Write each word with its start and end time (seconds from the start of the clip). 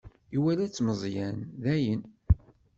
Iwala-tt 0.35 0.83
Meẓyan, 0.85 1.37
daɣen. 1.63 2.01